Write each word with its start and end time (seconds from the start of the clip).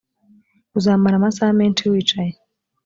uzamara 0.77 1.15
amasaha 1.17 1.51
menshi 1.59 1.83
wicaye 1.91 2.33